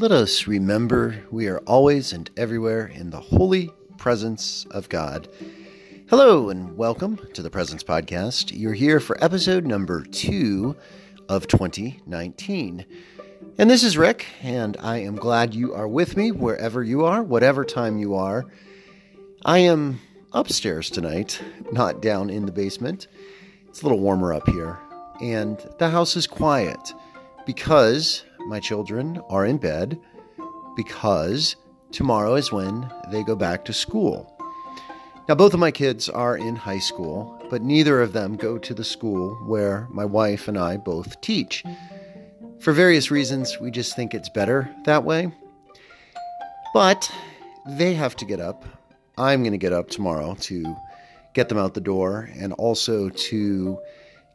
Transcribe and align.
Let 0.00 0.12
us 0.12 0.46
remember 0.46 1.22
we 1.30 1.46
are 1.48 1.58
always 1.66 2.14
and 2.14 2.30
everywhere 2.34 2.86
in 2.86 3.10
the 3.10 3.20
holy 3.20 3.70
presence 3.98 4.64
of 4.70 4.88
God. 4.88 5.28
Hello 6.08 6.48
and 6.48 6.74
welcome 6.74 7.20
to 7.34 7.42
the 7.42 7.50
Presence 7.50 7.84
Podcast. 7.84 8.50
You're 8.58 8.72
here 8.72 8.98
for 8.98 9.22
episode 9.22 9.66
number 9.66 10.02
two 10.02 10.74
of 11.28 11.48
2019. 11.48 12.86
And 13.58 13.68
this 13.68 13.82
is 13.82 13.98
Rick, 13.98 14.24
and 14.40 14.74
I 14.80 15.02
am 15.02 15.16
glad 15.16 15.54
you 15.54 15.74
are 15.74 15.86
with 15.86 16.16
me 16.16 16.32
wherever 16.32 16.82
you 16.82 17.04
are, 17.04 17.22
whatever 17.22 17.62
time 17.62 17.98
you 17.98 18.14
are. 18.14 18.46
I 19.44 19.58
am 19.58 20.00
upstairs 20.32 20.88
tonight, 20.88 21.42
not 21.72 22.00
down 22.00 22.30
in 22.30 22.46
the 22.46 22.52
basement. 22.52 23.06
It's 23.68 23.82
a 23.82 23.84
little 23.84 24.00
warmer 24.00 24.32
up 24.32 24.48
here, 24.48 24.78
and 25.20 25.58
the 25.76 25.90
house 25.90 26.16
is 26.16 26.26
quiet 26.26 26.94
because 27.44 28.24
my 28.46 28.60
children 28.60 29.20
are 29.28 29.46
in 29.46 29.58
bed 29.58 29.98
because 30.76 31.56
tomorrow 31.92 32.34
is 32.34 32.52
when 32.52 32.90
they 33.10 33.22
go 33.22 33.36
back 33.36 33.64
to 33.64 33.72
school. 33.72 34.36
Now, 35.28 35.34
both 35.34 35.54
of 35.54 35.60
my 35.60 35.70
kids 35.70 36.08
are 36.08 36.36
in 36.36 36.56
high 36.56 36.78
school, 36.78 37.40
but 37.50 37.62
neither 37.62 38.02
of 38.02 38.12
them 38.12 38.36
go 38.36 38.58
to 38.58 38.74
the 38.74 38.84
school 38.84 39.36
where 39.46 39.86
my 39.90 40.04
wife 40.04 40.48
and 40.48 40.58
I 40.58 40.76
both 40.76 41.20
teach. 41.20 41.62
For 42.58 42.72
various 42.72 43.10
reasons, 43.10 43.60
we 43.60 43.70
just 43.70 43.94
think 43.94 44.12
it's 44.12 44.28
better 44.28 44.74
that 44.84 45.04
way. 45.04 45.32
But 46.74 47.10
they 47.66 47.94
have 47.94 48.16
to 48.16 48.24
get 48.24 48.40
up. 48.40 48.64
I'm 49.16 49.42
going 49.42 49.52
to 49.52 49.58
get 49.58 49.72
up 49.72 49.88
tomorrow 49.88 50.34
to 50.40 50.76
get 51.34 51.48
them 51.48 51.58
out 51.58 51.74
the 51.74 51.80
door 51.80 52.28
and 52.34 52.52
also 52.54 53.08
to 53.08 53.78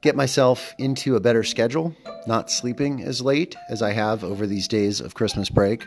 get 0.06 0.16
myself 0.16 0.76
into 0.78 1.16
a 1.16 1.20
better 1.20 1.44
schedule, 1.44 1.92
not 2.28 2.52
sleeping 2.52 3.02
as 3.02 3.24
late 3.24 3.56
as 3.70 3.82
I 3.82 3.92
have 3.94 4.24
over 4.24 4.46
these 4.46 4.68
days 4.68 5.02
of 5.02 5.16
Christmas 5.16 5.50
break. 5.50 5.84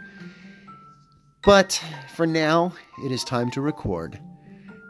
But 1.44 1.80
for 2.16 2.26
now, 2.26 2.72
it 3.04 3.12
is 3.12 3.22
time 3.22 3.48
to 3.52 3.60
record, 3.60 4.18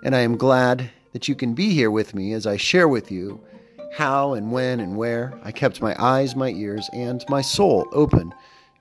and 0.03 0.17
I 0.17 0.21
am 0.21 0.39
glad 0.39 0.91
that 1.13 1.29
you 1.29 1.35
can 1.35 1.53
be 1.53 1.75
here 1.75 1.91
with 1.91 2.15
me 2.15 2.33
as 2.33 2.47
I 2.47 2.57
share 2.57 2.89
with 2.89 3.13
you 3.13 3.45
how 3.93 4.33
and 4.33 4.51
when 4.51 4.81
and 4.81 4.97
where 4.97 5.39
I 5.45 5.53
kept 5.53 5.83
my 5.83 5.95
eyes, 6.03 6.35
my 6.35 6.49
ears, 6.49 6.89
and 6.95 7.23
my 7.29 7.43
soul 7.43 7.87
open 7.93 8.33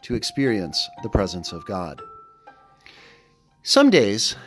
to 0.03 0.15
experience 0.15 0.87
the 1.03 1.09
presence 1.09 1.51
of 1.51 1.65
God. 1.65 2.01
Some 3.63 3.89
days, 3.89 4.37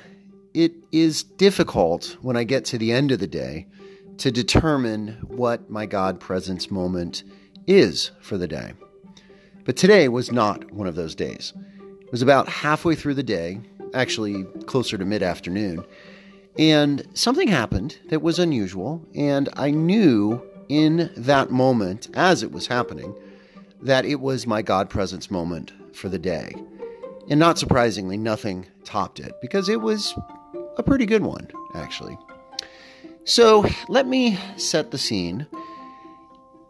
it 0.54 0.72
is 0.92 1.22
difficult 1.22 2.16
when 2.22 2.38
I 2.38 2.44
get 2.44 2.64
to 2.66 2.78
the 2.78 2.90
end 2.90 3.12
of 3.12 3.18
the 3.18 3.26
day 3.26 3.66
to 4.20 4.30
determine 4.30 5.16
what 5.28 5.70
my 5.70 5.86
God 5.86 6.20
presence 6.20 6.70
moment 6.70 7.24
is 7.66 8.10
for 8.20 8.36
the 8.36 8.46
day. 8.46 8.74
But 9.64 9.78
today 9.78 10.08
was 10.08 10.30
not 10.30 10.70
one 10.72 10.86
of 10.86 10.94
those 10.94 11.14
days. 11.14 11.54
It 12.02 12.12
was 12.12 12.20
about 12.20 12.46
halfway 12.46 12.94
through 12.94 13.14
the 13.14 13.22
day, 13.22 13.60
actually 13.94 14.44
closer 14.66 14.98
to 14.98 15.06
mid 15.06 15.22
afternoon, 15.22 15.86
and 16.58 17.06
something 17.14 17.48
happened 17.48 17.98
that 18.10 18.20
was 18.20 18.38
unusual, 18.38 19.02
and 19.14 19.48
I 19.54 19.70
knew 19.70 20.42
in 20.68 21.10
that 21.16 21.50
moment, 21.50 22.08
as 22.12 22.42
it 22.42 22.52
was 22.52 22.66
happening, 22.66 23.14
that 23.80 24.04
it 24.04 24.20
was 24.20 24.46
my 24.46 24.60
God 24.60 24.90
presence 24.90 25.30
moment 25.30 25.72
for 25.96 26.10
the 26.10 26.18
day. 26.18 26.54
And 27.30 27.40
not 27.40 27.58
surprisingly, 27.58 28.18
nothing 28.18 28.66
topped 28.84 29.18
it 29.18 29.32
because 29.40 29.70
it 29.70 29.80
was 29.80 30.14
a 30.76 30.82
pretty 30.82 31.06
good 31.06 31.22
one, 31.22 31.48
actually. 31.74 32.18
So 33.24 33.64
let 33.88 34.06
me 34.06 34.38
set 34.56 34.90
the 34.90 34.98
scene. 34.98 35.46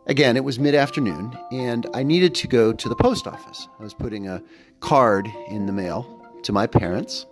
Again, 0.07 0.37
it 0.37 0.45
was 0.45 0.59
mid 0.59 0.75
afternoon, 0.75 1.39
and 1.53 1.87
I 1.95 2.03
needed 2.03 2.35
to 2.37 2.49
go 2.49 2.73
to 2.73 2.89
the 2.89 2.97
post 2.97 3.27
office. 3.27 3.69
I 3.79 3.83
was 3.83 3.95
putting 3.95 4.27
a 4.27 4.43
card 4.81 5.29
in 5.49 5.67
the 5.67 5.73
mail 5.73 6.29
to 6.43 6.53
my 6.53 6.67
parents, 6.67 7.27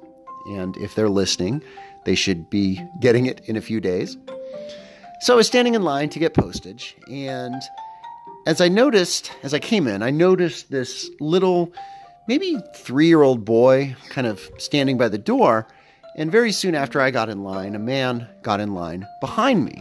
and 0.51 0.77
if 0.77 0.95
they're 0.95 1.09
listening, 1.09 1.63
they 2.05 2.15
should 2.15 2.49
be 2.49 2.81
getting 3.01 3.27
it 3.27 3.41
in 3.47 3.57
a 3.57 3.61
few 3.61 3.81
days. 3.81 4.17
So 5.21 5.35
I 5.35 5.37
was 5.37 5.49
standing 5.49 5.75
in 5.75 5.83
line 5.83 6.09
to 6.11 6.21
get 6.21 6.35
postage, 6.35 6.97
and 7.11 7.61
as 8.47 8.61
I 8.61 8.69
noticed, 8.69 9.33
as 9.43 9.53
I 9.53 9.59
came 9.59 9.89
in, 9.89 10.03
I 10.03 10.11
noticed 10.11 10.71
this 10.71 11.11
little, 11.19 11.73
maybe 12.29 12.59
three 12.77 13.09
year 13.09 13.23
old 13.23 13.45
boy 13.45 13.97
kind 14.09 14.27
of 14.27 14.49
standing 14.59 14.97
by 14.97 15.09
the 15.09 15.19
door 15.19 15.67
and 16.19 16.33
very 16.33 16.51
soon 16.51 16.75
after 16.75 17.01
I 17.01 17.13
got 17.13 17.29
in 17.29 17.45
line, 17.45 17.77
a 17.77 17.79
man 17.79 18.29
got 18.43 18.59
in 18.59 18.75
line 18.75 19.07
behind 19.21 19.65
me. 19.65 19.81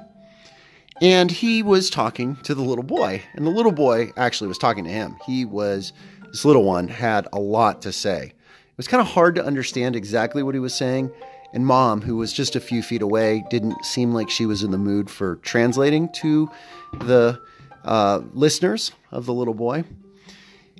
And 1.01 1.31
he 1.31 1.63
was 1.63 1.89
talking 1.89 2.35
to 2.43 2.53
the 2.53 2.61
little 2.61 2.83
boy. 2.83 3.23
And 3.33 3.45
the 3.45 3.49
little 3.49 3.71
boy 3.71 4.11
actually 4.15 4.47
was 4.47 4.59
talking 4.59 4.83
to 4.83 4.89
him. 4.89 5.17
He 5.25 5.45
was, 5.45 5.93
this 6.27 6.45
little 6.45 6.63
one 6.63 6.89
had 6.89 7.27
a 7.33 7.39
lot 7.39 7.81
to 7.81 7.91
say. 7.91 8.25
It 8.25 8.77
was 8.77 8.87
kind 8.87 9.01
of 9.01 9.07
hard 9.07 9.33
to 9.35 9.43
understand 9.43 9.95
exactly 9.95 10.43
what 10.43 10.53
he 10.53 10.59
was 10.59 10.75
saying. 10.75 11.11
And 11.53 11.65
mom, 11.65 12.01
who 12.01 12.17
was 12.17 12.31
just 12.31 12.55
a 12.55 12.59
few 12.59 12.83
feet 12.83 13.01
away, 13.01 13.43
didn't 13.49 13.83
seem 13.83 14.13
like 14.13 14.29
she 14.29 14.45
was 14.45 14.61
in 14.61 14.69
the 14.69 14.77
mood 14.77 15.09
for 15.09 15.37
translating 15.37 16.07
to 16.17 16.51
the 16.99 17.41
uh, 17.83 18.21
listeners 18.33 18.91
of 19.11 19.25
the 19.25 19.33
little 19.33 19.55
boy. 19.55 19.85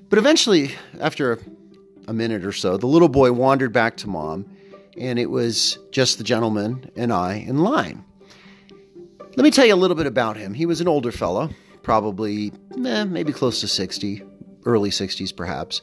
But 0.09 0.19
eventually, 0.19 0.75
after 1.00 1.39
a 2.07 2.13
minute 2.13 2.45
or 2.45 2.51
so, 2.51 2.78
the 2.78 2.85
little 2.85 3.09
boy 3.09 3.31
wandered 3.31 3.74
back 3.74 3.97
to 3.97 4.07
mom 4.07 4.45
and 4.97 5.19
it 5.19 5.29
was 5.29 5.77
just 5.91 6.17
the 6.17 6.23
gentleman 6.23 6.89
and 6.95 7.13
I 7.13 7.35
in 7.35 7.59
line. 7.59 8.03
Let 9.35 9.43
me 9.43 9.51
tell 9.51 9.65
you 9.65 9.73
a 9.73 9.75
little 9.75 9.95
bit 9.95 10.07
about 10.07 10.35
him. 10.37 10.53
He 10.53 10.65
was 10.65 10.81
an 10.81 10.87
older 10.87 11.11
fellow, 11.11 11.49
probably 11.83 12.51
eh, 12.85 13.03
maybe 13.03 13.31
close 13.31 13.61
to 13.61 13.67
60, 13.67 14.23
early 14.65 14.89
60s 14.89 15.35
perhaps. 15.35 15.81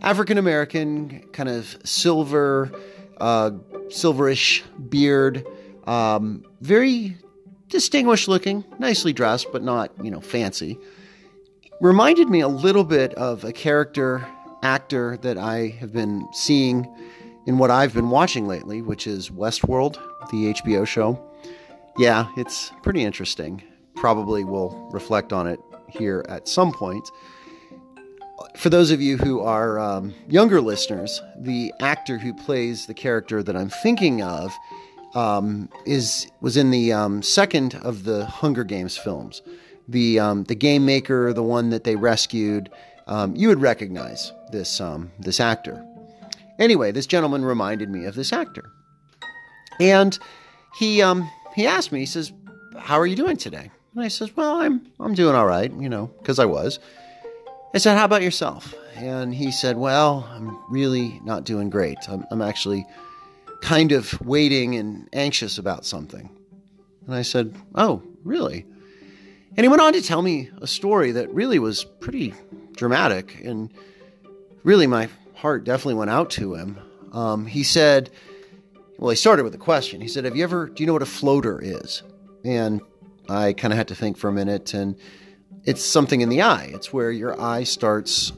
African 0.00 0.38
American, 0.38 1.20
kind 1.32 1.48
of 1.48 1.76
silver, 1.84 2.72
uh, 3.20 3.50
silverish 3.88 4.62
beard, 4.88 5.46
um, 5.86 6.44
very 6.60 7.16
distinguished 7.68 8.28
looking, 8.28 8.64
nicely 8.78 9.12
dressed, 9.12 9.48
but 9.52 9.62
not, 9.62 9.92
you 10.02 10.10
know, 10.10 10.20
fancy. 10.20 10.78
Reminded 11.80 12.28
me 12.28 12.40
a 12.40 12.48
little 12.48 12.84
bit 12.84 13.12
of 13.14 13.44
a 13.44 13.52
character 13.52 14.26
actor 14.62 15.16
that 15.18 15.38
I 15.38 15.68
have 15.80 15.92
been 15.92 16.26
seeing 16.32 16.88
in 17.48 17.56
what 17.56 17.70
I've 17.70 17.94
been 17.94 18.10
watching 18.10 18.46
lately, 18.46 18.82
which 18.82 19.06
is 19.06 19.30
Westworld, 19.30 19.94
the 20.30 20.52
HBO 20.52 20.86
show. 20.86 21.18
Yeah, 21.96 22.28
it's 22.36 22.70
pretty 22.82 23.02
interesting. 23.02 23.62
Probably 23.96 24.44
will 24.44 24.90
reflect 24.92 25.32
on 25.32 25.46
it 25.46 25.58
here 25.88 26.26
at 26.28 26.46
some 26.46 26.72
point. 26.72 27.08
For 28.54 28.68
those 28.68 28.90
of 28.90 29.00
you 29.00 29.16
who 29.16 29.40
are 29.40 29.78
um, 29.78 30.12
younger 30.28 30.60
listeners, 30.60 31.22
the 31.38 31.72
actor 31.80 32.18
who 32.18 32.34
plays 32.34 32.84
the 32.84 32.92
character 32.92 33.42
that 33.42 33.56
I'm 33.56 33.70
thinking 33.70 34.20
of 34.22 34.52
um, 35.14 35.70
is 35.86 36.30
was 36.42 36.58
in 36.58 36.70
the 36.70 36.92
um, 36.92 37.22
second 37.22 37.76
of 37.76 38.04
the 38.04 38.26
Hunger 38.26 38.62
Games 38.62 38.98
films. 38.98 39.40
The 39.88 40.20
um, 40.20 40.44
the 40.44 40.54
game 40.54 40.84
maker, 40.84 41.32
the 41.32 41.42
one 41.42 41.70
that 41.70 41.84
they 41.84 41.96
rescued. 41.96 42.68
Um, 43.06 43.34
you 43.34 43.48
would 43.48 43.62
recognize 43.62 44.32
this 44.52 44.82
um, 44.82 45.12
this 45.18 45.40
actor. 45.40 45.82
Anyway, 46.58 46.90
this 46.92 47.06
gentleman 47.06 47.44
reminded 47.44 47.88
me 47.88 48.04
of 48.04 48.14
this 48.14 48.32
actor. 48.32 48.70
And 49.80 50.18
he 50.76 51.02
um 51.02 51.30
he 51.54 51.66
asked 51.66 51.92
me, 51.92 52.00
he 52.00 52.06
says, 52.06 52.32
How 52.76 52.98
are 52.98 53.06
you 53.06 53.16
doing 53.16 53.36
today? 53.36 53.70
And 53.94 54.04
I 54.04 54.08
says, 54.08 54.36
Well, 54.36 54.60
I'm 54.60 54.86
I'm 55.00 55.14
doing 55.14 55.34
all 55.34 55.46
right, 55.46 55.72
you 55.72 55.88
know, 55.88 56.10
because 56.18 56.38
I 56.38 56.44
was. 56.44 56.78
I 57.74 57.78
said, 57.78 57.96
How 57.96 58.04
about 58.04 58.22
yourself? 58.22 58.74
And 58.96 59.34
he 59.34 59.52
said, 59.52 59.76
Well, 59.76 60.28
I'm 60.32 60.58
really 60.68 61.20
not 61.24 61.44
doing 61.44 61.70
great. 61.70 61.98
I'm, 62.08 62.24
I'm 62.30 62.42
actually 62.42 62.86
kind 63.60 63.92
of 63.92 64.20
waiting 64.20 64.74
and 64.74 65.08
anxious 65.12 65.58
about 65.58 65.84
something. 65.84 66.30
And 67.06 67.14
I 67.14 67.22
said, 67.22 67.54
Oh, 67.74 68.02
really? 68.24 68.66
And 69.56 69.64
he 69.64 69.68
went 69.68 69.82
on 69.82 69.92
to 69.94 70.02
tell 70.02 70.22
me 70.22 70.50
a 70.60 70.66
story 70.66 71.12
that 71.12 71.32
really 71.34 71.58
was 71.58 71.84
pretty 71.84 72.34
dramatic 72.76 73.40
and 73.44 73.72
really 74.62 74.86
my 74.86 75.08
heart 75.38 75.64
definitely 75.64 75.94
went 75.94 76.10
out 76.10 76.30
to 76.30 76.54
him. 76.54 76.78
Um, 77.12 77.46
he 77.46 77.62
said, 77.62 78.10
well, 78.98 79.10
he 79.10 79.16
started 79.16 79.44
with 79.44 79.54
a 79.54 79.58
question. 79.58 80.00
He 80.00 80.08
said, 80.08 80.24
Have 80.24 80.36
you 80.36 80.42
ever, 80.42 80.68
do 80.68 80.82
you 80.82 80.86
know 80.86 80.92
what 80.92 81.02
a 81.02 81.06
floater 81.06 81.60
is? 81.62 82.02
And 82.44 82.80
I 83.28 83.52
kind 83.52 83.72
of 83.72 83.78
had 83.78 83.88
to 83.88 83.94
think 83.94 84.16
for 84.16 84.28
a 84.28 84.32
minute, 84.32 84.74
and 84.74 84.96
it's 85.64 85.84
something 85.84 86.20
in 86.20 86.28
the 86.28 86.42
eye. 86.42 86.70
It's 86.74 86.92
where 86.92 87.12
your 87.12 87.40
eye 87.40 87.62
starts 87.62 88.32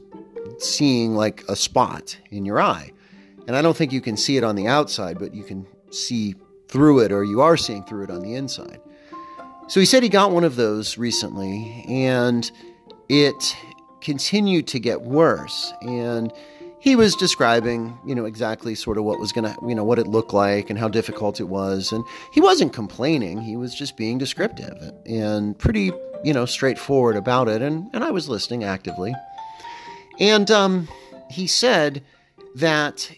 seeing 0.58 1.14
like 1.14 1.44
a 1.48 1.56
spot 1.56 2.18
in 2.30 2.44
your 2.44 2.60
eye. 2.60 2.92
And 3.46 3.56
I 3.56 3.62
don't 3.62 3.76
think 3.76 3.92
you 3.92 4.02
can 4.02 4.18
see 4.18 4.36
it 4.36 4.44
on 4.44 4.54
the 4.54 4.66
outside, 4.66 5.18
but 5.18 5.34
you 5.34 5.44
can 5.44 5.66
see 5.90 6.34
through 6.68 7.00
it, 7.00 7.10
or 7.10 7.24
you 7.24 7.40
are 7.40 7.56
seeing 7.56 7.82
through 7.84 8.04
it 8.04 8.10
on 8.10 8.20
the 8.20 8.34
inside. 8.34 8.80
So 9.68 9.80
he 9.80 9.86
said 9.86 10.02
he 10.02 10.08
got 10.10 10.30
one 10.30 10.44
of 10.44 10.56
those 10.56 10.98
recently, 10.98 11.84
and 11.88 12.50
it 13.08 13.56
continued 14.02 14.66
to 14.68 14.78
get 14.78 15.00
worse. 15.00 15.72
And 15.80 16.32
he 16.80 16.96
was 16.96 17.14
describing, 17.14 17.98
you 18.06 18.14
know, 18.14 18.24
exactly 18.24 18.74
sort 18.74 18.98
of 18.98 19.04
what 19.04 19.18
was 19.18 19.32
going 19.32 19.44
to, 19.44 19.56
you 19.68 19.74
know, 19.74 19.84
what 19.84 19.98
it 19.98 20.06
looked 20.06 20.32
like 20.32 20.70
and 20.70 20.78
how 20.78 20.88
difficult 20.88 21.38
it 21.38 21.48
was. 21.48 21.92
And 21.92 22.04
he 22.32 22.40
wasn't 22.40 22.72
complaining. 22.72 23.40
He 23.40 23.56
was 23.56 23.74
just 23.74 23.96
being 23.96 24.18
descriptive 24.18 24.92
and 25.06 25.58
pretty, 25.58 25.92
you 26.24 26.32
know, 26.32 26.46
straightforward 26.46 27.16
about 27.16 27.48
it. 27.48 27.62
And, 27.62 27.90
and 27.92 28.02
I 28.02 28.10
was 28.10 28.28
listening 28.28 28.64
actively. 28.64 29.14
And 30.18 30.50
um, 30.50 30.88
he 31.30 31.46
said 31.46 32.02
that 32.56 33.10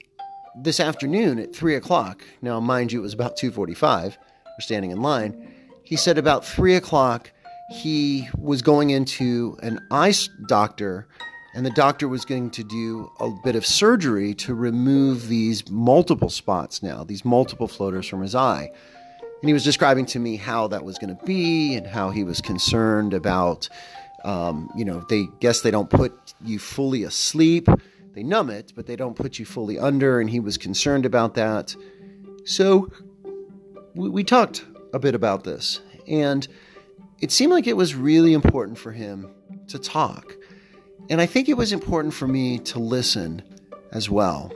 this 0.54 0.80
afternoon 0.80 1.38
at 1.38 1.54
three 1.54 1.74
o'clock. 1.74 2.22
Now, 2.42 2.60
mind 2.60 2.92
you, 2.92 2.98
it 2.98 3.02
was 3.02 3.14
about 3.14 3.36
two 3.36 3.50
forty-five. 3.50 4.18
We're 4.46 4.60
standing 4.60 4.90
in 4.90 5.00
line. 5.00 5.48
He 5.82 5.96
said 5.96 6.18
about 6.18 6.44
three 6.44 6.74
o'clock 6.74 7.32
he 7.70 8.28
was 8.36 8.60
going 8.60 8.90
into 8.90 9.56
an 9.62 9.80
eye 9.90 10.12
doctor, 10.46 11.08
and 11.54 11.66
the 11.66 11.70
doctor 11.70 12.08
was 12.08 12.24
going 12.24 12.50
to 12.50 12.64
do 12.64 13.10
a 13.20 13.30
bit 13.44 13.56
of 13.56 13.66
surgery 13.66 14.34
to 14.34 14.54
remove 14.54 15.28
these 15.28 15.68
multiple 15.70 16.30
spots 16.30 16.82
now, 16.82 17.04
these 17.04 17.24
multiple 17.24 17.68
floaters 17.68 18.06
from 18.08 18.22
his 18.22 18.34
eye. 18.34 18.70
And 19.20 19.48
he 19.48 19.52
was 19.52 19.64
describing 19.64 20.06
to 20.06 20.18
me 20.18 20.36
how 20.36 20.68
that 20.68 20.84
was 20.84 20.98
going 20.98 21.14
to 21.16 21.24
be 21.24 21.74
and 21.74 21.86
how 21.86 22.10
he 22.10 22.24
was 22.24 22.40
concerned 22.40 23.12
about, 23.12 23.68
um, 24.24 24.70
you 24.76 24.84
know, 24.84 25.04
they 25.08 25.26
guess 25.40 25.60
they 25.60 25.70
don't 25.70 25.90
put 25.90 26.12
you 26.42 26.58
fully 26.58 27.02
asleep. 27.02 27.68
They 28.14 28.22
numb 28.22 28.50
it, 28.50 28.72
but 28.74 28.86
they 28.86 28.96
don't 28.96 29.16
put 29.16 29.38
you 29.38 29.44
fully 29.44 29.78
under. 29.78 30.20
And 30.20 30.30
he 30.30 30.40
was 30.40 30.56
concerned 30.56 31.04
about 31.04 31.34
that. 31.34 31.74
So 32.44 32.90
we, 33.94 34.08
we 34.08 34.24
talked 34.24 34.64
a 34.94 34.98
bit 34.98 35.14
about 35.14 35.44
this. 35.44 35.80
And 36.06 36.46
it 37.20 37.30
seemed 37.30 37.52
like 37.52 37.66
it 37.66 37.76
was 37.76 37.94
really 37.94 38.32
important 38.32 38.78
for 38.78 38.92
him 38.92 39.28
to 39.68 39.78
talk. 39.78 40.36
And 41.10 41.20
I 41.20 41.26
think 41.26 41.48
it 41.48 41.56
was 41.56 41.72
important 41.72 42.14
for 42.14 42.26
me 42.26 42.58
to 42.60 42.78
listen 42.78 43.42
as 43.90 44.08
well. 44.08 44.52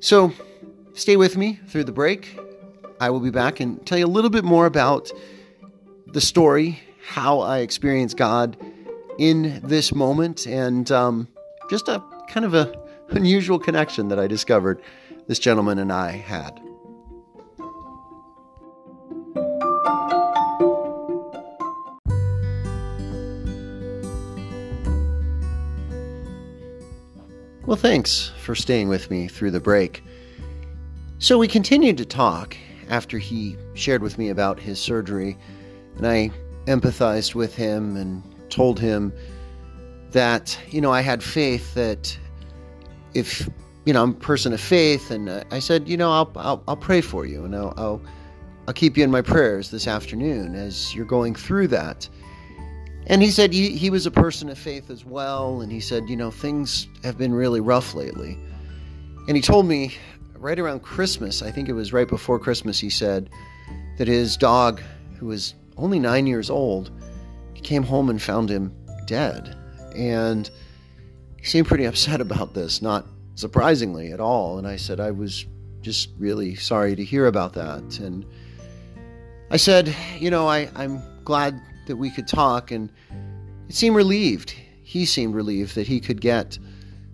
So 0.00 0.32
stay 0.92 1.16
with 1.16 1.36
me 1.36 1.60
through 1.68 1.84
the 1.84 1.92
break. 1.92 2.38
I 3.00 3.10
will 3.10 3.20
be 3.20 3.30
back 3.30 3.60
and 3.60 3.84
tell 3.86 3.98
you 3.98 4.06
a 4.06 4.08
little 4.08 4.30
bit 4.30 4.44
more 4.44 4.66
about 4.66 5.10
the 6.06 6.20
story, 6.20 6.80
how 7.06 7.40
I 7.40 7.58
experienced 7.58 8.16
God 8.16 8.56
in 9.18 9.60
this 9.64 9.94
moment, 9.94 10.46
and 10.46 10.90
um, 10.90 11.28
just 11.70 11.88
a 11.88 12.02
kind 12.28 12.44
of 12.44 12.54
a 12.54 12.74
unusual 13.10 13.58
connection 13.58 14.08
that 14.08 14.18
I 14.18 14.26
discovered 14.26 14.80
this 15.26 15.38
gentleman 15.38 15.78
and 15.78 15.92
I 15.92 16.12
had. 16.12 16.60
Well, 27.74 27.80
thanks 27.80 28.30
for 28.38 28.54
staying 28.54 28.88
with 28.88 29.10
me 29.10 29.26
through 29.26 29.50
the 29.50 29.58
break. 29.58 30.04
So, 31.18 31.38
we 31.38 31.48
continued 31.48 31.98
to 31.98 32.04
talk 32.04 32.56
after 32.88 33.18
he 33.18 33.56
shared 33.74 34.00
with 34.00 34.16
me 34.16 34.28
about 34.28 34.60
his 34.60 34.78
surgery, 34.78 35.36
and 35.96 36.06
I 36.06 36.30
empathized 36.66 37.34
with 37.34 37.56
him 37.56 37.96
and 37.96 38.22
told 38.48 38.78
him 38.78 39.12
that, 40.12 40.56
you 40.68 40.80
know, 40.80 40.92
I 40.92 41.00
had 41.00 41.20
faith 41.20 41.74
that 41.74 42.16
if, 43.12 43.50
you 43.86 43.92
know, 43.92 44.04
I'm 44.04 44.10
a 44.10 44.14
person 44.20 44.52
of 44.52 44.60
faith, 44.60 45.10
and 45.10 45.28
I 45.50 45.58
said, 45.58 45.88
you 45.88 45.96
know, 45.96 46.12
I'll, 46.12 46.30
I'll, 46.36 46.62
I'll 46.68 46.76
pray 46.76 47.00
for 47.00 47.26
you, 47.26 47.44
and 47.44 47.56
I'll, 47.56 47.74
I'll, 47.76 48.00
I'll 48.68 48.74
keep 48.74 48.96
you 48.96 49.02
in 49.02 49.10
my 49.10 49.20
prayers 49.20 49.72
this 49.72 49.88
afternoon 49.88 50.54
as 50.54 50.94
you're 50.94 51.04
going 51.04 51.34
through 51.34 51.66
that. 51.68 52.08
And 53.06 53.22
he 53.22 53.30
said 53.30 53.52
he, 53.52 53.76
he 53.76 53.90
was 53.90 54.06
a 54.06 54.10
person 54.10 54.48
of 54.48 54.58
faith 54.58 54.90
as 54.90 55.04
well. 55.04 55.60
And 55.60 55.70
he 55.70 55.80
said, 55.80 56.08
you 56.08 56.16
know, 56.16 56.30
things 56.30 56.88
have 57.02 57.18
been 57.18 57.34
really 57.34 57.60
rough 57.60 57.94
lately. 57.94 58.38
And 59.28 59.36
he 59.36 59.42
told 59.42 59.66
me 59.66 59.94
right 60.36 60.58
around 60.58 60.80
Christmas, 60.80 61.42
I 61.42 61.50
think 61.50 61.68
it 61.68 61.72
was 61.72 61.92
right 61.92 62.08
before 62.08 62.38
Christmas, 62.38 62.78
he 62.78 62.90
said 62.90 63.30
that 63.98 64.08
his 64.08 64.36
dog, 64.36 64.80
who 65.18 65.26
was 65.26 65.54
only 65.76 65.98
nine 65.98 66.26
years 66.26 66.50
old, 66.50 66.90
came 67.62 67.82
home 67.82 68.10
and 68.10 68.20
found 68.20 68.50
him 68.50 68.74
dead. 69.06 69.56
And 69.94 70.50
he 71.38 71.44
seemed 71.44 71.66
pretty 71.66 71.84
upset 71.84 72.20
about 72.20 72.54
this, 72.54 72.82
not 72.82 73.06
surprisingly 73.34 74.12
at 74.12 74.20
all. 74.20 74.58
And 74.58 74.66
I 74.66 74.76
said, 74.76 75.00
I 75.00 75.10
was 75.10 75.46
just 75.80 76.10
really 76.18 76.54
sorry 76.54 76.96
to 76.96 77.04
hear 77.04 77.26
about 77.26 77.52
that. 77.54 77.98
And 77.98 78.24
I 79.50 79.56
said, 79.56 79.94
you 80.18 80.30
know, 80.30 80.48
I, 80.48 80.70
I'm 80.74 81.02
glad 81.24 81.60
that 81.86 81.96
we 81.96 82.10
could 82.10 82.26
talk, 82.26 82.70
and 82.70 82.90
it 83.68 83.74
seemed 83.74 83.96
relieved. 83.96 84.54
He 84.82 85.04
seemed 85.04 85.34
relieved 85.34 85.74
that 85.74 85.86
he 85.86 86.00
could 86.00 86.20
get 86.20 86.58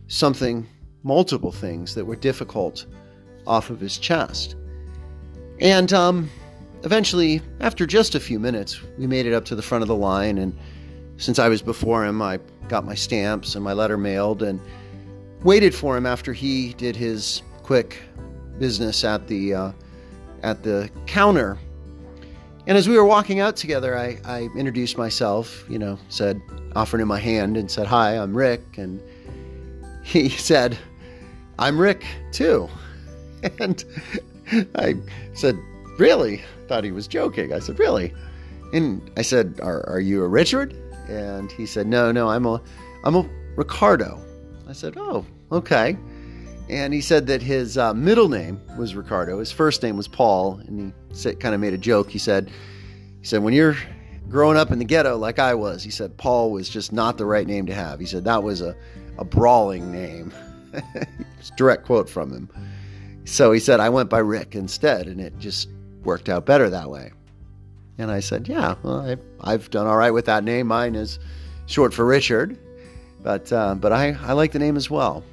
something, 0.08 0.67
multiple 1.02 1.52
things 1.52 1.94
that 1.94 2.05
were 2.05 2.17
difficult 2.17 2.87
off 3.46 3.70
of 3.70 3.81
his 3.81 3.99
chest. 3.99 4.56
And 5.61 5.93
um, 5.93 6.31
eventually, 6.84 7.43
after 7.61 7.87
just 7.87 8.14
a 8.14 8.20
few 8.20 8.38
minutes, 8.38 8.81
we 8.99 9.06
made 9.06 9.26
it 9.26 9.32
up 9.32 9.44
to 9.46 9.55
the 9.55 9.62
front 9.62 9.82
of 9.82 9.88
the 9.88 9.96
line. 9.96 10.38
And 10.38 10.56
since 11.17 11.38
I 11.38 11.49
was 11.49 11.62
before 11.62 12.05
him, 12.05 12.22
I 12.22 12.38
got 12.69 12.84
my 12.84 12.94
stamps 12.94 13.55
and 13.55 13.64
my 13.64 13.72
letter 13.72 13.99
mailed 13.99 14.43
and 14.43 14.61
waited 15.43 15.75
for 15.75 15.96
him 15.96 16.06
after 16.06 16.32
he 16.32 16.75
did 16.75 16.96
his 16.96 17.43
quick 17.62 17.99
business 18.58 19.05
at 19.05 19.26
the 19.26 19.55
uh, 19.55 19.72
at 20.43 20.62
the 20.62 20.90
counter 21.06 21.58
and 22.70 22.78
as 22.78 22.88
we 22.88 22.96
were 22.96 23.05
walking 23.05 23.40
out 23.40 23.56
together, 23.56 23.99
I, 23.99 24.20
I 24.25 24.43
introduced 24.55 24.96
myself, 24.96 25.64
you 25.69 25.76
know, 25.76 25.99
said, 26.08 26.40
offered 26.76 27.00
him 27.00 27.08
my 27.08 27.19
hand 27.19 27.56
and 27.56 27.69
said, 27.69 27.88
Hi, 27.88 28.17
I'm 28.17 28.32
Rick. 28.32 28.78
And 28.78 29.02
he 30.05 30.28
said, 30.28 30.78
I'm 31.58 31.81
Rick 31.81 32.05
too. 32.31 32.69
And 33.58 33.84
I 34.76 34.94
said, 35.34 35.58
Really? 35.99 36.43
Thought 36.69 36.84
he 36.84 36.93
was 36.93 37.08
joking. 37.08 37.52
I 37.52 37.58
said, 37.58 37.81
Really? 37.81 38.14
And 38.72 39.11
I 39.17 39.22
said, 39.22 39.58
Are, 39.61 39.84
are 39.88 39.99
you 39.99 40.22
a 40.22 40.28
Richard? 40.28 40.72
And 41.08 41.50
he 41.50 41.67
said, 41.67 41.88
No, 41.88 42.12
no, 42.12 42.28
I'm 42.28 42.46
a 42.46 42.62
I'm 43.02 43.17
a 43.17 43.28
Ricardo. 43.56 44.22
I 44.69 44.75
said, 44.75 44.94
Oh, 44.96 45.26
okay. 45.50 45.96
And 46.70 46.94
he 46.94 47.00
said 47.00 47.26
that 47.26 47.43
his 47.43 47.76
uh, 47.76 47.93
middle 47.94 48.28
name 48.28 48.61
was 48.78 48.94
Ricardo. 48.94 49.40
His 49.40 49.50
first 49.50 49.82
name 49.82 49.96
was 49.96 50.06
Paul, 50.06 50.61
and 50.69 50.93
he 51.08 51.14
said, 51.14 51.40
kind 51.40 51.52
of 51.52 51.61
made 51.61 51.75
a 51.75 51.78
joke. 51.78 52.08
He 52.08 52.19
said, 52.19 52.49
he 53.20 53.26
said 53.26 53.43
when 53.43 53.52
you're 53.52 53.76
growing 54.28 54.56
up 54.56 54.70
in 54.70 54.78
the 54.78 54.84
ghetto 54.84 55.17
like 55.17 55.40
I 55.40 55.55
was, 55.55 55.82
he 55.82 55.90
said 55.90 56.17
Paul 56.17 56.52
was 56.52 56.69
just 56.69 56.93
not 56.93 57.19
the 57.19 57.26
right 57.26 57.44
name 57.44 57.67
to 57.67 57.75
have. 57.75 57.99
He 57.99 58.06
said 58.06 58.22
that 58.25 58.44
was 58.44 58.61
a, 58.61 58.76
a 59.19 59.25
brawling 59.25 59.90
name. 59.90 60.32
it's 61.40 61.50
direct 61.56 61.87
quote 61.87 62.08
from 62.08 62.32
him. 62.32 62.49
So 63.25 63.50
he 63.50 63.58
said 63.58 63.81
I 63.81 63.88
went 63.88 64.08
by 64.08 64.20
Rick 64.20 64.55
instead, 64.55 65.08
and 65.08 65.20
it 65.20 65.37
just 65.40 65.69
worked 66.05 66.28
out 66.28 66.46
better 66.46 66.70
that 66.70 66.88
way. 66.88 67.11
And 67.99 68.12
I 68.12 68.20
said, 68.20 68.46
yeah, 68.46 68.76
well, 68.84 69.00
I've, 69.00 69.20
I've 69.40 69.70
done 69.70 69.88
all 69.88 69.96
right 69.96 70.12
with 70.12 70.26
that 70.26 70.44
name. 70.44 70.69
Mine 70.69 70.94
is 70.94 71.19
short 71.67 71.93
for 71.93 72.06
Richard, 72.06 72.56
but 73.24 73.53
uh, 73.53 73.74
but 73.74 73.93
I, 73.93 74.17
I 74.22 74.34
like 74.34 74.53
the 74.53 74.60
name 74.60 74.77
as 74.77 74.89
well. 74.89 75.24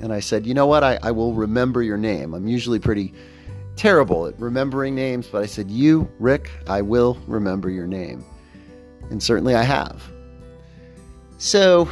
And 0.00 0.12
I 0.12 0.20
said, 0.20 0.46
You 0.46 0.54
know 0.54 0.66
what? 0.66 0.84
I, 0.84 0.98
I 1.02 1.10
will 1.10 1.32
remember 1.32 1.82
your 1.82 1.96
name. 1.96 2.34
I'm 2.34 2.46
usually 2.46 2.78
pretty 2.78 3.14
terrible 3.76 4.26
at 4.26 4.38
remembering 4.40 4.94
names, 4.94 5.26
but 5.26 5.42
I 5.42 5.46
said, 5.46 5.70
You, 5.70 6.10
Rick, 6.18 6.50
I 6.66 6.82
will 6.82 7.18
remember 7.26 7.70
your 7.70 7.86
name. 7.86 8.24
And 9.10 9.22
certainly 9.22 9.54
I 9.54 9.62
have. 9.62 10.02
So 11.38 11.88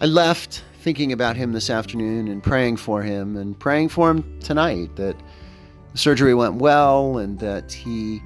I 0.00 0.06
left 0.06 0.62
thinking 0.80 1.12
about 1.12 1.36
him 1.36 1.52
this 1.52 1.68
afternoon 1.68 2.28
and 2.28 2.42
praying 2.42 2.76
for 2.76 3.02
him 3.02 3.36
and 3.36 3.58
praying 3.58 3.88
for 3.88 4.10
him 4.10 4.40
tonight 4.40 4.94
that 4.96 5.16
the 5.92 5.98
surgery 5.98 6.34
went 6.34 6.54
well 6.54 7.18
and 7.18 7.38
that 7.40 7.72
he 7.72 8.20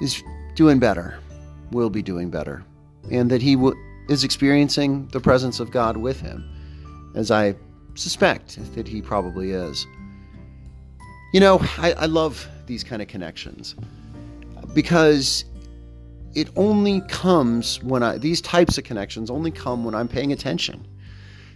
is 0.00 0.22
doing 0.56 0.78
better, 0.78 1.18
will 1.70 1.90
be 1.90 2.02
doing 2.02 2.30
better, 2.30 2.64
and 3.10 3.30
that 3.30 3.40
he 3.40 3.54
w- 3.54 3.76
is 4.08 4.24
experiencing 4.24 5.06
the 5.08 5.20
presence 5.20 5.60
of 5.60 5.70
God 5.70 5.96
with 5.96 6.20
him 6.20 6.53
as 7.14 7.30
I 7.30 7.54
suspect 7.94 8.58
that 8.74 8.88
he 8.88 9.00
probably 9.00 9.52
is. 9.52 9.86
You 11.32 11.40
know, 11.40 11.58
I, 11.78 11.92
I 11.92 12.06
love 12.06 12.46
these 12.66 12.84
kind 12.84 13.02
of 13.02 13.08
connections 13.08 13.74
because 14.72 15.44
it 16.34 16.48
only 16.56 17.00
comes 17.02 17.82
when 17.82 18.02
I, 18.02 18.18
these 18.18 18.40
types 18.40 18.78
of 18.78 18.84
connections 18.84 19.30
only 19.30 19.50
come 19.50 19.84
when 19.84 19.94
I'm 19.94 20.08
paying 20.08 20.32
attention. 20.32 20.86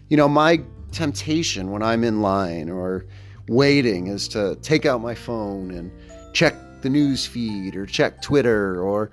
You 0.08 0.16
know, 0.16 0.28
my 0.28 0.62
temptation 0.92 1.70
when 1.70 1.82
I'm 1.82 2.04
in 2.04 2.22
line 2.22 2.70
or 2.70 3.06
waiting 3.48 4.06
is 4.06 4.28
to 4.28 4.56
take 4.62 4.86
out 4.86 5.00
my 5.00 5.14
phone 5.14 5.70
and 5.72 5.90
check 6.32 6.54
the 6.82 6.88
news 6.88 7.26
feed 7.26 7.76
or 7.76 7.86
check 7.86 8.22
Twitter 8.22 8.80
or 8.82 9.10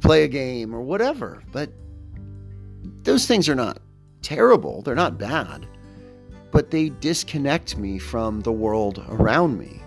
play 0.00 0.24
a 0.24 0.28
game 0.28 0.74
or 0.74 0.82
whatever. 0.82 1.42
But 1.52 1.70
those 3.02 3.26
things 3.26 3.48
are 3.48 3.54
not 3.54 3.80
terrible, 4.22 4.82
they're 4.82 4.94
not 4.94 5.18
bad, 5.18 5.66
but 6.50 6.70
they 6.70 6.88
disconnect 6.88 7.76
me 7.76 7.98
from 7.98 8.40
the 8.40 8.52
world 8.52 9.04
around 9.08 9.58
me. 9.58 9.80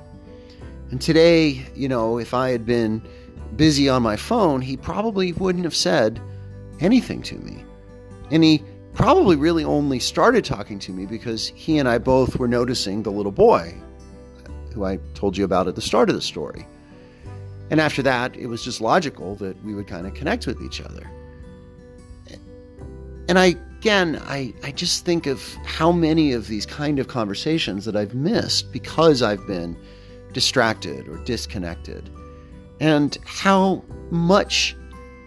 And 0.92 1.02
today, 1.02 1.66
you 1.76 1.88
know, 1.88 2.20
if 2.20 2.34
I 2.34 2.50
had 2.50 2.66
been 2.66 3.02
busy 3.56 3.90
on 3.90 4.04
my 4.04 4.16
phone, 4.16 4.62
he 4.62 4.78
probably 4.78 5.34
wouldn't 5.34 5.64
have 5.64 5.76
said 5.76 6.22
anything 6.80 7.22
to 7.24 7.36
me. 7.36 7.64
And 8.32 8.44
he 8.44 8.64
probably 8.94 9.36
really 9.36 9.64
only 9.64 10.00
started 10.00 10.46
talking 10.46 10.80
to 10.80 10.92
me 10.92 11.06
because 11.06 11.50
he 11.50 11.78
and 11.78 11.88
I 11.88 11.98
both 11.98 12.38
were 12.38 12.48
noticing 12.48 13.04
the 13.04 13.12
little 13.12 13.32
boy 13.32 13.76
who 14.74 14.86
I 14.86 15.00
told 15.14 15.38
you 15.38 15.46
about 15.46 15.68
at 15.68 15.76
the 15.76 15.82
start 15.82 16.10
of 16.10 16.16
the 16.16 16.22
story. 16.22 16.68
And 17.72 17.82
after 17.82 18.02
that, 18.04 18.36
it 18.36 18.48
was 18.48 18.64
just 18.64 18.82
logical 18.82 19.36
that 19.38 19.62
we 19.64 19.74
would 19.74 19.88
kind 19.88 20.06
of 20.06 20.14
connect 20.14 20.46
with 20.48 20.62
each 20.62 20.82
other. 20.82 21.10
And 23.28 23.40
I 23.40 23.56
again, 23.86 24.20
I, 24.26 24.52
I 24.64 24.72
just 24.72 25.06
think 25.06 25.28
of 25.28 25.44
how 25.64 25.92
many 25.92 26.34
of 26.34 26.48
these 26.48 26.66
kind 26.66 26.98
of 26.98 27.08
conversations 27.08 27.86
that 27.86 27.96
I've 27.96 28.16
missed 28.16 28.72
because 28.72 29.22
I've 29.22 29.46
been 29.46 29.78
distracted 30.34 31.08
or 31.08 31.24
disconnected, 31.24 32.10
and 32.80 33.16
how 33.26 33.84
much 34.10 34.76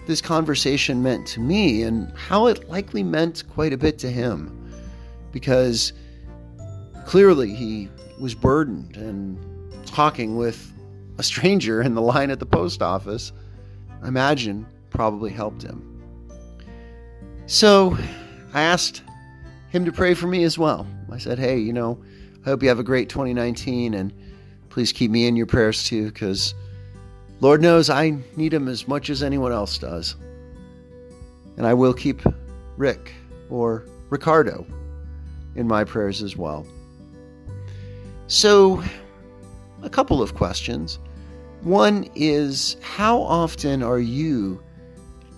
this 0.09 0.21
conversation 0.21 1.05
meant 1.05 1.25
to 1.29 1.41
me, 1.41 1.85
and 1.85 2.13
how 2.17 2.49
it 2.49 2.69
likely 2.69 3.05
meant 3.05 3.45
quite 3.49 3.73
a 3.73 3.77
bit 3.77 3.97
to 4.01 4.11
him. 4.11 4.69
Because 5.31 5.93
clearly 7.07 7.55
he 7.55 7.89
was 8.19 8.35
burdened 8.35 8.97
and 8.97 9.39
talking 9.87 10.37
with 10.37 10.73
a 11.19 11.23
stranger 11.23 11.81
in 11.81 11.95
the 11.95 12.03
line 12.03 12.33
at 12.33 12.41
the 12.41 12.47
post 12.47 12.83
office, 12.83 13.31
I 14.03 14.09
imagine 14.09 14.67
probably 14.91 15.31
helped 15.31 15.63
him. 15.63 16.03
So 17.47 17.97
I 18.53 18.63
asked 18.63 19.03
him 19.71 19.85
to 19.85 19.93
pray 19.93 20.15
for 20.15 20.27
me 20.27 20.45
as 20.45 20.59
well. 20.59 20.87
I 21.11 21.19
said, 21.19 21.39
Hey, 21.39 21.59
you 21.59 21.73
know, 21.73 22.03
I 22.43 22.51
hope 22.51 22.63
you 22.63 22.69
have 22.69 22.79
a 22.79 22.85
great 22.85 23.09
2019 23.09 23.95
and 23.95 24.13
please 24.71 24.93
keep 24.93 25.11
me 25.11 25.27
in 25.27 25.37
your 25.37 25.47
prayers 25.47 25.85
too, 25.85 26.07
because 26.07 26.55
Lord 27.41 27.61
knows 27.61 27.91
I 27.91 28.19
need 28.37 28.53
him 28.53 28.69
as 28.69 28.89
much 28.89 29.11
as 29.11 29.23
anyone 29.23 29.53
else 29.53 29.79
does. 29.79 30.17
And 31.57 31.67
I 31.67 31.75
will 31.75 31.95
keep 31.95 32.23
Rick 32.77 33.13
or 33.51 33.85
Ricardo 34.11 34.67
in 35.55 35.67
my 35.67 35.85
prayers 35.85 36.23
as 36.23 36.37
well. 36.37 36.67
So, 38.29 38.83
a 39.83 39.91
couple 39.91 40.23
of 40.23 40.35
questions. 40.35 40.99
One 41.63 42.09
is 42.15 42.77
How 42.83 43.21
often 43.23 43.83
are 43.83 43.99
you 43.99 44.63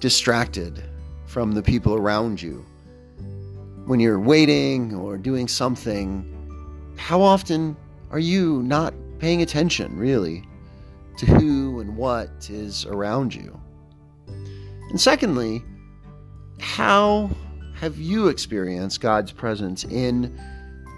distracted 0.00 0.82
from 1.26 1.52
the 1.52 1.62
people 1.62 1.94
around 1.94 2.42
you? 2.42 2.64
When 3.90 3.98
you're 3.98 4.20
waiting 4.20 4.94
or 4.94 5.18
doing 5.18 5.48
something, 5.48 6.24
how 6.96 7.20
often 7.20 7.76
are 8.12 8.20
you 8.20 8.62
not 8.62 8.94
paying 9.18 9.42
attention, 9.42 9.96
really, 9.96 10.44
to 11.16 11.26
who 11.26 11.80
and 11.80 11.96
what 11.96 12.48
is 12.48 12.86
around 12.86 13.34
you? 13.34 13.60
And 14.90 15.00
secondly, 15.00 15.64
how 16.60 17.30
have 17.74 17.98
you 17.98 18.28
experienced 18.28 19.00
God's 19.00 19.32
presence 19.32 19.82
in 19.82 20.40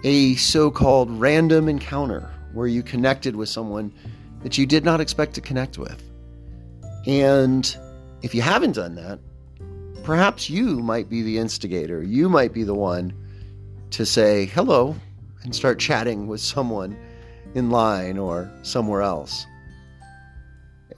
a 0.03 0.35
so 0.35 0.69
called 0.69 1.09
random 1.19 1.67
encounter 1.67 2.29
where 2.53 2.67
you 2.67 2.83
connected 2.83 3.35
with 3.35 3.49
someone 3.49 3.91
that 4.43 4.59
you 4.59 4.67
did 4.67 4.85
not 4.85 5.01
expect 5.01 5.33
to 5.33 5.41
connect 5.41 5.79
with. 5.79 5.99
And 7.07 7.75
if 8.21 8.35
you 8.35 8.43
haven't 8.43 8.73
done 8.73 8.93
that, 8.93 9.17
perhaps 10.03 10.49
you 10.49 10.79
might 10.79 11.09
be 11.09 11.21
the 11.21 11.37
instigator. 11.37 12.03
You 12.03 12.29
might 12.29 12.53
be 12.53 12.63
the 12.63 12.75
one 12.75 13.13
to 13.91 14.05
say 14.05 14.45
hello 14.47 14.95
and 15.43 15.55
start 15.55 15.79
chatting 15.79 16.27
with 16.27 16.41
someone 16.41 16.97
in 17.55 17.69
line 17.69 18.17
or 18.17 18.51
somewhere 18.61 19.01
else. 19.01 19.45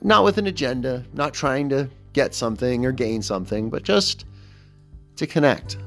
Not 0.02 0.24
with 0.24 0.38
an 0.38 0.48
agenda, 0.48 1.06
not 1.14 1.34
trying 1.34 1.70
to 1.70 1.90
get 2.14 2.34
something 2.34 2.86
or 2.86 2.92
gain 2.92 3.22
something, 3.22 3.70
but 3.70 3.84
just 3.84 4.26
to 5.18 5.28
connect, 5.28 5.78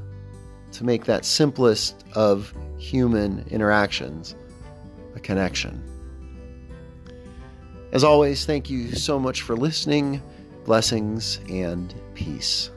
to 0.72 0.84
make 0.84 1.04
that 1.06 1.24
simplest 1.24 2.04
of 2.14 2.52
human 2.78 3.44
interactions 3.50 4.34
a 5.14 5.20
connection. 5.20 5.82
As 7.92 8.04
always, 8.04 8.44
thank 8.44 8.68
you 8.68 8.94
so 8.94 9.18
much 9.18 9.42
for 9.42 9.56
listening. 9.56 10.22
Blessings 10.64 11.40
and 11.48 11.94
peace. 12.14 12.70